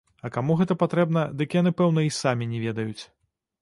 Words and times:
А 0.27 0.29
каму 0.37 0.55
гэта 0.61 0.77
патрэбна, 0.85 1.27
дык 1.43 1.59
яны 1.61 1.77
пэўна 1.85 2.09
й 2.09 2.19
самі 2.23 2.53
не 2.53 2.67
ведаюць. 2.69 3.03